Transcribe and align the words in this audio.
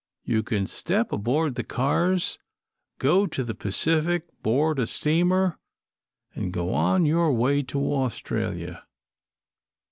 You 0.23 0.41
can 0.41 0.65
step 0.65 1.11
aboard 1.11 1.53
the 1.53 1.63
cars, 1.63 2.39
go 2.97 3.27
to 3.27 3.43
the 3.43 3.53
Pacific, 3.53 4.23
board 4.41 4.79
a 4.79 4.87
steamer, 4.87 5.59
and 6.33 6.51
go 6.51 6.73
on 6.73 7.05
your 7.05 7.31
way 7.31 7.61
to 7.61 7.79
Australia. 7.93 8.87